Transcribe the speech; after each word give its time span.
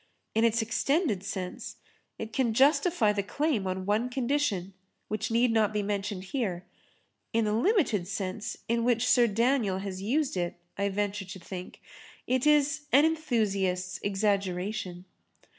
In 0.33 0.43
its 0.43 0.63
extended 0.63 1.21
sense 1.21 1.75
it 2.17 2.33
can 2.33 2.55
justify 2.55 3.13
the 3.13 3.21
claim 3.21 3.67
on 3.67 3.85
one 3.85 4.09
condition 4.09 4.73
which 5.09 5.29
need 5.29 5.51
not 5.51 5.71
be 5.71 5.83
mentioned 5.83 6.23
here; 6.23 6.65
in 7.33 7.45
the 7.45 7.53
limited 7.53 8.07
sense 8.07 8.57
in 8.67 8.83
which 8.83 9.07
Sir 9.07 9.27
Daniel 9.27 9.77
has 9.77 10.01
used 10.01 10.35
it, 10.37 10.55
I 10.75 10.89
venture 10.89 11.25
to 11.25 11.37
think, 11.37 11.81
it 12.25 12.47
is 12.47 12.87
an 12.91 13.05
enthusiast's 13.05 13.99
exaggeration. 14.01 15.05